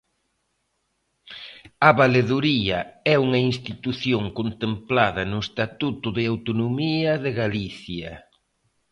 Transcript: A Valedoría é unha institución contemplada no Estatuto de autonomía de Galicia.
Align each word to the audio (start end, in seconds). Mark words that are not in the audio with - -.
A 1.87 1.89
Valedoría 2.01 2.79
é 3.13 3.15
unha 3.25 3.41
institución 3.51 4.23
contemplada 4.39 5.21
no 5.31 5.39
Estatuto 5.47 6.07
de 6.17 6.23
autonomía 6.33 7.11
de 7.23 7.31
Galicia. 7.41 8.11